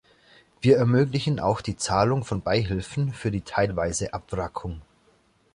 Wir 0.61 0.77
ermöglichen 0.77 1.39
auch 1.39 1.61
die 1.61 1.77
Zahlung 1.77 2.23
von 2.23 2.41
Beihilfen 2.41 3.13
für 3.13 3.29
die 3.29 3.41
teilweise 3.41 4.15
Abwrackung. 4.15 4.81